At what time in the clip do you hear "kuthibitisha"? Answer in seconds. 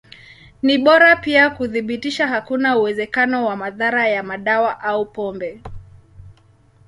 1.49-2.27